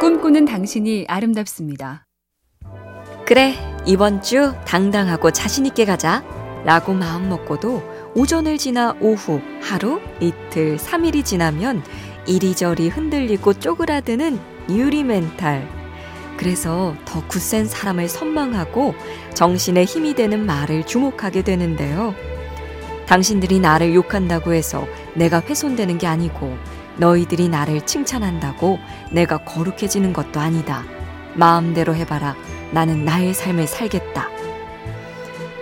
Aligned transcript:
꿈꾸는 0.00 0.46
당신이 0.46 1.04
아름답습니다. 1.08 2.06
그래, 3.26 3.54
이번 3.84 4.22
주 4.22 4.54
당당하고 4.64 5.30
자신있게 5.30 5.84
가자. 5.84 6.24
라고 6.64 6.94
마음 6.94 7.28
먹고도 7.28 7.82
오전을 8.14 8.56
지나 8.56 8.96
오후, 8.98 9.42
하루, 9.60 10.00
이틀, 10.18 10.78
3일이 10.78 11.22
지나면 11.22 11.82
이리저리 12.26 12.88
흔들리고 12.88 13.52
쪼그라드는 13.52 14.40
유리 14.70 15.04
멘탈. 15.04 15.68
그래서 16.38 16.94
더 17.04 17.22
굳센 17.28 17.66
사람을 17.66 18.08
선망하고 18.08 18.94
정신에 19.34 19.84
힘이 19.84 20.14
되는 20.14 20.46
말을 20.46 20.86
주목하게 20.86 21.42
되는데요. 21.42 22.14
당신들이 23.04 23.60
나를 23.60 23.94
욕한다고 23.94 24.54
해서 24.54 24.86
내가 25.14 25.40
훼손되는 25.40 25.98
게 25.98 26.06
아니고 26.06 26.56
너희들이 27.00 27.48
나를 27.48 27.84
칭찬한다고 27.86 28.78
내가 29.10 29.38
거룩해지는 29.38 30.12
것도 30.12 30.38
아니다. 30.38 30.84
마음대로 31.34 31.94
해봐라. 31.94 32.36
나는 32.72 33.04
나의 33.04 33.34
삶을 33.34 33.66
살겠다. 33.66 34.28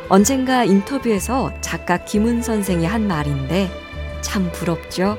언젠가 0.08 0.64
인터뷰에서 0.64 1.52
작가 1.60 1.98
김은 1.98 2.42
선생이 2.42 2.84
한 2.84 3.06
말인데 3.06 3.70
참 4.20 4.50
부럽죠? 4.52 5.16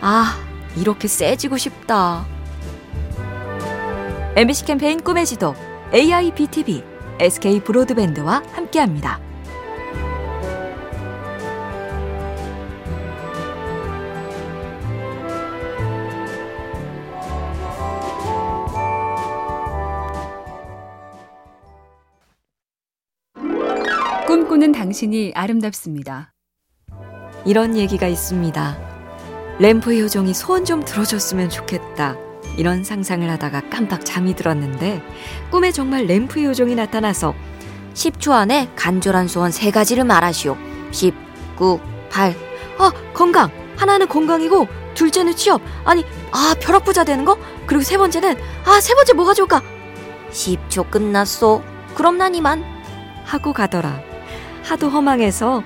아, 0.00 0.36
이렇게 0.76 1.08
세지고 1.08 1.56
싶다. 1.56 2.26
MBC 4.36 4.66
캠페인 4.66 5.02
꿈의 5.02 5.24
지도 5.24 5.54
AIBTV 5.94 6.84
SK 7.18 7.60
브로드밴드와 7.60 8.42
함께합니다. 8.52 9.25
꿈꾸는 24.56 24.72
당신이 24.72 25.32
아름답습니다. 25.34 26.32
이런 27.44 27.76
얘기가 27.76 28.06
있습니다. 28.06 28.78
램프 29.58 29.98
요정이 29.98 30.32
소원 30.32 30.64
좀 30.64 30.82
들어줬으면 30.82 31.50
좋겠다. 31.50 32.16
이런 32.56 32.82
상상을 32.82 33.28
하다가 33.28 33.68
깜빡 33.68 34.06
잠이 34.06 34.34
들었는데 34.34 35.02
꿈에 35.50 35.72
정말 35.72 36.06
램프 36.06 36.42
요정이 36.42 36.74
나타나서 36.74 37.34
10초 37.92 38.32
안에 38.32 38.70
간절한 38.76 39.28
소원 39.28 39.50
세 39.50 39.70
가지를 39.70 40.04
말하시오. 40.04 40.56
10, 40.90 41.14
9, 41.56 41.78
8. 42.10 42.34
아, 42.78 42.92
건강. 43.12 43.50
하나는 43.76 44.08
건강이고 44.08 44.68
둘째는 44.94 45.36
취업. 45.36 45.60
아니, 45.84 46.02
아, 46.32 46.54
벼락 46.60 46.84
부자 46.84 47.04
되는 47.04 47.26
거? 47.26 47.36
그리고 47.66 47.82
세 47.82 47.98
번째는 47.98 48.36
아, 48.64 48.80
세 48.80 48.94
번째 48.94 49.12
뭐가 49.12 49.34
좋을까? 49.34 49.62
10초 50.30 50.90
끝났소. 50.90 51.62
그럼 51.94 52.16
난 52.16 52.34
이만 52.34 52.64
하고 53.24 53.52
가더라. 53.52 54.05
하도 54.66 54.88
허망해서 54.88 55.62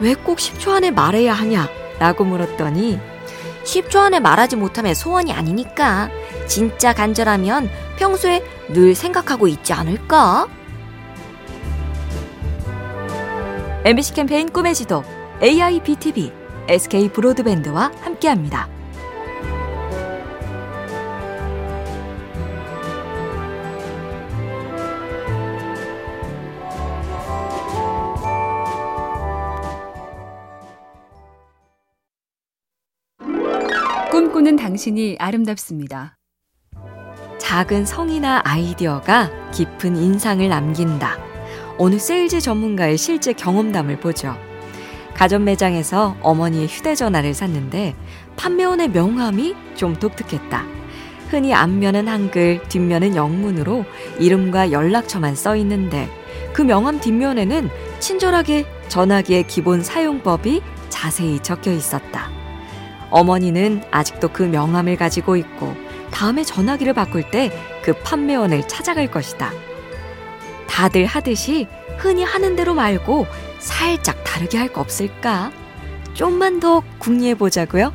왜 0.00 0.14
꼭 0.14 0.38
10초 0.38 0.70
안에 0.70 0.90
말해야 0.90 1.32
하냐? 1.32 1.68
라고 1.98 2.24
물었더니 2.24 2.98
10초 3.64 3.96
안에 3.96 4.20
말하지 4.20 4.56
못하면 4.56 4.94
소원이 4.94 5.32
아니니까 5.32 6.10
진짜 6.46 6.92
간절하면 6.92 7.70
평소에 7.96 8.44
늘 8.68 8.94
생각하고 8.94 9.48
있지 9.48 9.72
않을까? 9.72 10.46
MBC 13.84 14.14
캠페인 14.14 14.50
꿈의 14.50 14.74
지도 14.74 15.04
AIBTV 15.42 16.32
SK 16.68 17.10
브로드밴드와 17.10 17.92
함께합니다. 18.02 18.68
꿈꾸는 34.24 34.56
당신이 34.56 35.16
아름답습니다. 35.18 36.16
작은 37.38 37.84
성의나 37.84 38.40
아이디어가 38.42 39.50
깊은 39.50 39.96
인상을 39.96 40.48
남긴다. 40.48 41.18
어느 41.76 41.98
세일즈 41.98 42.40
전문가의 42.40 42.96
실제 42.96 43.34
경험담을 43.34 44.00
보죠. 44.00 44.34
가전 45.12 45.44
매장에서 45.44 46.16
어머니의 46.22 46.68
휴대전화를 46.68 47.34
샀는데 47.34 47.94
판매원의 48.36 48.88
명함이 48.88 49.54
좀 49.74 49.94
독특했다. 49.94 50.64
흔히 51.28 51.52
앞면은 51.52 52.08
한글, 52.08 52.62
뒷면은 52.70 53.16
영문으로 53.16 53.84
이름과 54.18 54.72
연락처만 54.72 55.34
써 55.34 55.54
있는데 55.56 56.08
그 56.54 56.62
명함 56.62 56.98
뒷면에는 56.98 57.68
친절하게 57.98 58.64
전화기의 58.88 59.46
기본 59.48 59.82
사용법이 59.82 60.62
자세히 60.88 61.40
적혀 61.40 61.72
있었다. 61.72 62.43
어머니는 63.14 63.82
아직도 63.92 64.28
그 64.32 64.42
명함을 64.42 64.96
가지고 64.96 65.36
있고 65.36 65.74
다음에 66.10 66.42
전화기를 66.44 66.92
바꿀 66.92 67.30
때 67.30 67.50
그 67.84 67.92
판매원을 68.02 68.66
찾아갈 68.66 69.10
것이다. 69.10 69.52
다들 70.66 71.04
하듯이 71.04 71.68
흔히 71.98 72.24
하는 72.24 72.56
대로 72.56 72.72
말고 72.72 73.26
살짝 73.58 74.24
다르게 74.24 74.56
할 74.56 74.72
거 74.72 74.80
없을까? 74.80 75.52
좀만 76.14 76.60
더 76.60 76.82
궁리해 76.98 77.34
보자고요. 77.34 77.92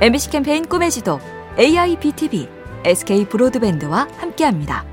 MBC 0.00 0.30
캠페인 0.30 0.64
꿈의 0.66 0.90
지도 0.90 1.20
AIBTV 1.56 2.48
SK 2.84 3.26
브로드밴드와 3.26 4.08
함께합니다. 4.18 4.84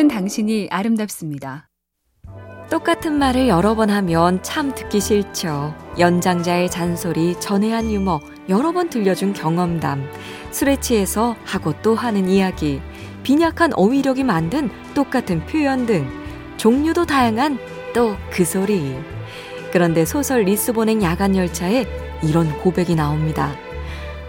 꿈꾸는 0.00 0.08
당신이 0.08 0.68
아름답습니다. 0.70 1.68
똑같은 2.70 3.12
말을 3.18 3.48
여러 3.48 3.74
번 3.74 3.90
하면 3.90 4.42
참 4.42 4.74
듣기 4.74 4.98
싫죠. 5.00 5.74
연장자의 5.98 6.70
잔소리, 6.70 7.38
전해한 7.38 7.90
유머, 7.90 8.20
여러 8.48 8.72
번 8.72 8.88
들려준 8.88 9.34
경험담, 9.34 10.08
술에 10.52 10.80
취해서 10.80 11.36
하고 11.44 11.74
또 11.82 11.94
하는 11.94 12.28
이야기, 12.30 12.80
빈약한 13.24 13.72
어휘력이 13.74 14.24
만든 14.24 14.70
똑같은 14.94 15.44
표현 15.44 15.84
등 15.84 16.08
종류도 16.56 17.04
다양한 17.04 17.58
또 17.92 18.16
그 18.30 18.44
소리. 18.46 18.96
그런데 19.70 20.06
소설 20.06 20.44
리스본행 20.44 21.02
야간 21.02 21.36
열차에 21.36 21.84
이런 22.22 22.56
고백이 22.60 22.94
나옵니다. 22.94 23.54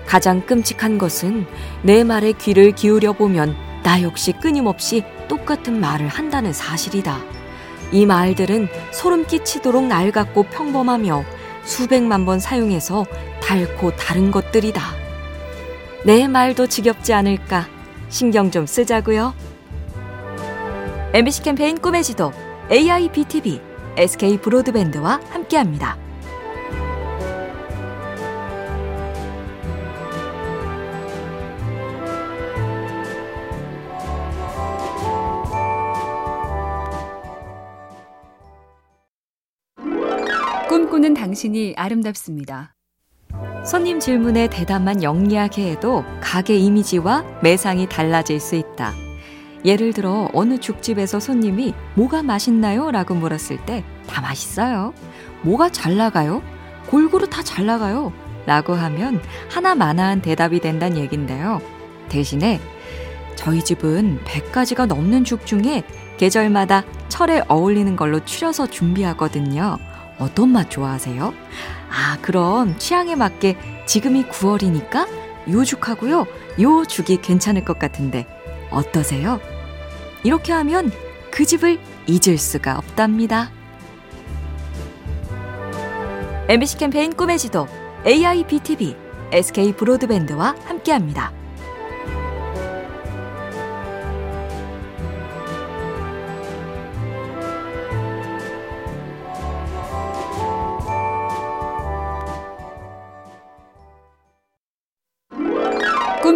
가장 0.05 0.41
끔찍한 0.45 0.97
것은 0.97 1.45
내 1.83 2.03
말에 2.03 2.33
귀를 2.33 2.73
기울여 2.73 3.13
보면 3.13 3.70
나 3.83 4.01
역시 4.01 4.31
끊임없이 4.31 5.03
똑같은 5.27 5.79
말을 5.79 6.07
한다는 6.07 6.53
사실이다. 6.53 7.19
이 7.91 8.05
말들은 8.05 8.67
소름 8.91 9.25
끼치도록 9.25 9.85
낡았고 9.85 10.43
평범하며 10.43 11.23
수백만 11.63 12.25
번 12.25 12.39
사용해서 12.39 13.05
닳고 13.41 13.95
다른 13.95 14.31
것들이다. 14.31 14.81
내 16.05 16.27
말도 16.27 16.67
지겹지 16.67 17.13
않을까 17.13 17.67
신경 18.09 18.49
좀 18.49 18.65
쓰자고요. 18.65 19.33
MBC 21.13 21.43
캠페인 21.43 21.77
꿈의 21.77 22.03
지도 22.03 22.31
AIBTV 22.71 23.61
SK 23.97 24.37
브로드밴드와 24.37 25.19
함께합니다. 25.29 26.00
꿈꾸는 41.01 41.15
당신이 41.15 41.73
아름답습니다. 41.77 42.75
손님 43.65 43.99
질문에 43.99 44.47
대답만 44.49 45.01
영리하게 45.01 45.71
해도 45.71 46.03
가게 46.21 46.57
이미지와 46.57 47.23
매상이 47.41 47.89
달라질 47.89 48.39
수 48.39 48.55
있다. 48.55 48.93
예를 49.65 49.93
들어 49.93 50.29
어느 50.33 50.59
죽집에서 50.59 51.19
손님이 51.19 51.73
뭐가 51.95 52.21
맛있나요? 52.21 52.91
라고 52.91 53.15
물었을 53.15 53.65
때 53.65 53.83
다 54.07 54.21
맛있어요. 54.21 54.93
뭐가 55.41 55.69
잘 55.69 55.97
나가요? 55.97 56.43
골고루 56.87 57.27
다 57.29 57.41
잘 57.41 57.65
나가요. 57.65 58.13
라고 58.45 58.73
하면 58.73 59.21
하나마나한 59.49 60.21
대답이 60.21 60.59
된다는 60.59 60.97
얘긴데요. 60.97 61.61
대신에 62.09 62.59
저희 63.35 63.63
집은 63.63 64.19
100가지가 64.23 64.85
넘는 64.85 65.23
죽 65.23 65.47
중에 65.47 65.83
계절마다 66.17 66.83
철에 67.09 67.41
어울리는 67.47 67.95
걸로 67.95 68.23
추려서 68.23 68.67
준비하거든요. 68.67 69.79
어떤 70.21 70.49
맛 70.49 70.69
좋아하세요? 70.69 71.33
아, 71.89 72.17
그럼 72.21 72.77
취향에 72.77 73.15
맞게 73.15 73.57
지금이 73.87 74.25
9월이니까 74.25 75.07
요죽하고요. 75.49 76.27
요 76.61 76.85
죽이 76.85 77.17
괜찮을 77.17 77.65
것 77.65 77.79
같은데 77.79 78.27
어떠세요? 78.69 79.41
이렇게 80.23 80.53
하면 80.53 80.91
그 81.31 81.43
집을 81.45 81.79
잊을 82.05 82.37
수가 82.37 82.77
없답니다. 82.77 83.49
MBC 86.47 86.77
캠페인 86.77 87.13
꿈의 87.13 87.39
지도 87.39 87.67
AIBTV 88.05 88.95
SK 89.31 89.73
브로드밴드와 89.73 90.55
함께합니다. 90.65 91.40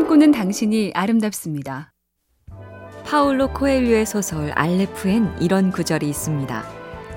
꿈꾸는 0.06 0.32
당신이 0.32 0.92
아름답습니다. 0.94 1.92
파울로 3.06 3.52
코엘류의 3.54 4.06
소설 4.06 4.52
알레프엔 4.52 5.38
이런 5.42 5.72
구절이 5.72 6.08
있습니다. 6.08 6.64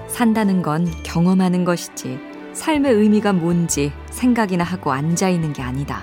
산다는 0.09 0.63
건 0.63 0.91
경험하는 1.03 1.67
것이지 1.67 2.19
삶의 2.55 2.95
의미가 2.95 3.35
뭔지 3.35 3.93
생각이나 4.11 4.65
하고 4.65 4.91
앉아 4.93 5.29
있는 5.29 5.53
게 5.53 5.61
아니다. 5.61 6.03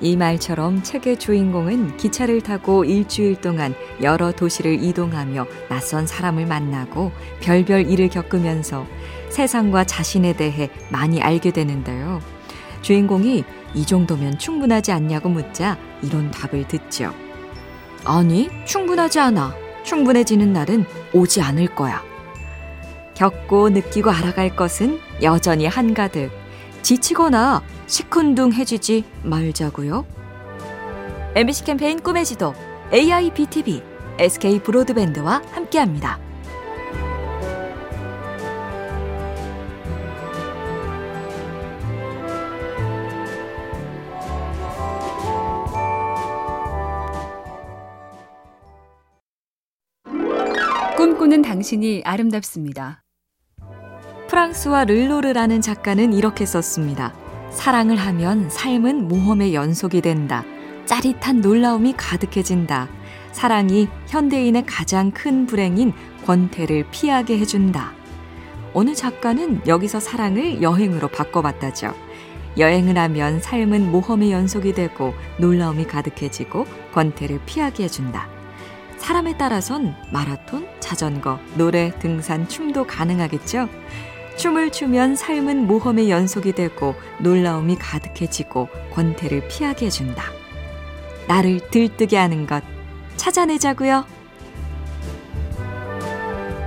이 0.00 0.16
말처럼 0.16 0.84
책의 0.84 1.18
주인공은 1.18 1.96
기차를 1.96 2.42
타고 2.42 2.84
일주일 2.84 3.40
동안 3.40 3.74
여러 4.00 4.30
도시를 4.30 4.80
이동하며 4.80 5.44
낯선 5.68 6.06
사람을 6.06 6.46
만나고 6.46 7.10
별별 7.40 7.90
일을 7.90 8.10
겪으면서 8.10 8.86
세상과 9.30 9.82
자신에 9.86 10.36
대해 10.36 10.70
많이 10.92 11.20
알게 11.20 11.50
되는데요. 11.50 12.20
주인공이 12.84 13.44
이 13.74 13.86
정도면 13.86 14.38
충분하지 14.38 14.92
않냐고 14.92 15.30
묻자 15.30 15.78
이런 16.02 16.30
답을 16.30 16.68
듣죠. 16.68 17.14
아니, 18.04 18.50
충분하지 18.66 19.20
않아. 19.20 19.54
충분해지는 19.84 20.52
날은 20.52 20.84
오지 21.14 21.40
않을 21.40 21.74
거야. 21.74 22.02
겪고 23.14 23.70
느끼고 23.70 24.10
알아갈 24.10 24.54
것은 24.54 25.00
여전히 25.22 25.66
한가득. 25.66 26.30
지치거나 26.82 27.62
시큰둥해지지 27.86 29.04
말자고요. 29.22 30.04
MBC 31.36 31.64
캠페인 31.64 31.98
꿈의 31.98 32.26
지도 32.26 32.54
AIBTV 32.92 33.82
SK 34.18 34.58
브로드밴드와 34.60 35.40
함께합니다. 35.52 36.18
꿈꾸는 51.24 51.40
당신이 51.40 52.02
아름답습니다. 52.04 53.02
프랑스와 54.28 54.84
르로르라는 54.84 55.62
작가는 55.62 56.12
이렇게 56.12 56.44
썼습니다. 56.44 57.14
사랑을 57.50 57.96
하면 57.96 58.50
삶은 58.50 59.08
모험의 59.08 59.54
연속이 59.54 60.02
된다. 60.02 60.44
짜릿한 60.84 61.40
놀라움이 61.40 61.94
가득해진다. 61.96 62.90
사랑이 63.32 63.88
현대인의 64.08 64.66
가장 64.66 65.12
큰 65.12 65.46
불행인 65.46 65.94
권태를 66.26 66.88
피하게 66.90 67.38
해준다. 67.38 67.94
어느 68.74 68.94
작가는 68.94 69.66
여기서 69.66 70.00
사랑을 70.00 70.60
여행으로 70.60 71.08
바꿔봤다죠. 71.08 71.94
여행을 72.58 72.98
하면 72.98 73.40
삶은 73.40 73.90
모험의 73.90 74.30
연속이 74.30 74.74
되고 74.74 75.14
놀라움이 75.38 75.86
가득해지고 75.86 76.66
권태를 76.92 77.40
피하게 77.46 77.84
해준다. 77.84 78.33
사람에 78.98 79.36
따라선 79.36 79.94
마라톤, 80.10 80.66
자전거, 80.80 81.38
노래, 81.56 81.92
등산, 81.98 82.48
춤도 82.48 82.86
가능하겠죠? 82.86 83.68
춤을 84.36 84.72
추면 84.72 85.14
삶은 85.14 85.66
모험의 85.66 86.10
연속이 86.10 86.52
되고 86.52 86.94
놀라움이 87.20 87.76
가득해지고 87.76 88.68
권태를 88.92 89.48
피하게 89.48 89.86
해준다. 89.86 90.24
나를 91.28 91.70
들뜨게 91.70 92.16
하는 92.16 92.46
것 92.46 92.62
찾아내자고요. 93.16 94.04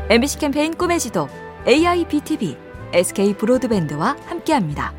MBC 0.10 0.40
캠페인 0.40 0.74
꿈의 0.74 1.00
지도 1.00 1.28
AIBTV 1.68 2.58
SK 2.94 3.34
브로드밴드와 3.34 4.16
함께합니다. 4.26 4.94